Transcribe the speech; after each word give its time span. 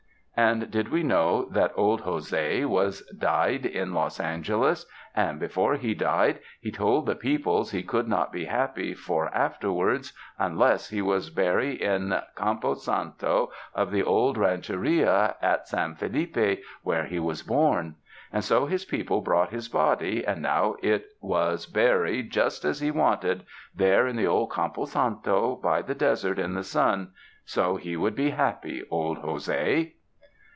And 0.37 0.71
did 0.71 0.87
we 0.89 1.03
know 1.03 1.45
that 1.51 1.73
old 1.75 2.01
Jose 2.01 2.65
was 2.65 3.03
98 3.11 3.19
THE 3.19 3.25
MOUNTAINS 3.27 3.61
died 3.61 3.65
in 3.71 3.93
Los 3.93 4.19
Angeles, 4.19 4.85
and 5.15 5.39
before 5.39 5.75
he 5.75 5.93
died, 5.93 6.39
he 6.59 6.71
told 6.71 7.05
the 7.05 7.13
peoples 7.15 7.69
he 7.71 7.83
could 7.83 8.07
not 8.07 8.31
be 8.31 8.45
happy 8.45 8.95
for 8.95 9.27
afterwards, 9.35 10.13
un 10.39 10.57
less 10.57 10.89
he 10.89 10.99
was 11.01 11.29
bury 11.29 11.79
in 11.79 12.09
the 12.09 12.23
canipo 12.35 12.75
santo 12.75 13.51
of 13.75 13.91
the 13.91 14.01
old 14.01 14.35
raucheria 14.37 15.35
at 15.43 15.67
San 15.67 15.93
Folii)e 15.95 16.59
where 16.81 17.05
he 17.05 17.19
was 17.19 17.43
born; 17.43 17.93
and 18.33 18.43
so 18.43 18.65
his 18.65 18.83
people 18.85 19.21
brought 19.21 19.51
his 19.51 19.69
body 19.69 20.25
and 20.25 20.41
now 20.41 20.75
it 20.81 21.05
was 21.19 21.67
bury 21.67 22.23
just 22.23 22.65
as 22.65 22.79
he 22.79 22.89
wanted, 22.89 23.43
there 23.75 24.07
in 24.07 24.15
the 24.15 24.25
old 24.25 24.51
campo 24.51 24.85
santo 24.85 25.55
by 25.55 25.83
the 25.83 25.93
desert 25.93 26.39
in 26.39 26.55
the 26.55 26.63
sun; 26.63 27.11
so 27.45 27.75
he 27.75 27.95
would 27.95 28.15
be 28.15 28.31
happy, 28.31 28.83
old 28.89 29.17
Jose. 29.19 29.93